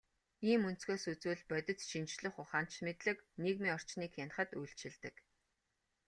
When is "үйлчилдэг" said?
4.59-5.15